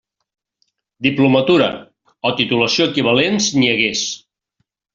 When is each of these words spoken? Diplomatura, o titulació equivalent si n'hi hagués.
Diplomatura, 1.07 1.67
o 2.29 2.33
titulació 2.41 2.89
equivalent 2.93 3.39
si 3.49 3.61
n'hi 3.61 3.71
hagués. 3.77 4.03